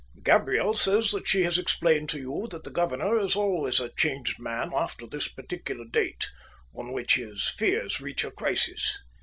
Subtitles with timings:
[0.23, 4.39] "Gabriel says that she has explained to you that the governor is always a changed
[4.39, 6.25] man after this particular date,
[6.75, 8.99] on which his fears reach a crisis.